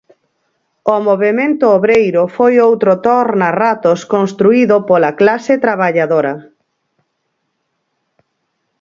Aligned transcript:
O 0.93 0.95
movemento 1.07 1.65
obreiro 1.77 2.23
foi 2.35 2.53
outro 2.67 2.91
tornarratos 3.07 3.99
construído 4.13 4.75
pola 4.89 5.11
clase 5.19 5.53
traballadora. 5.65 6.33